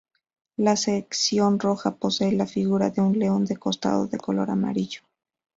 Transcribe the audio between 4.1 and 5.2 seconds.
color amarillo.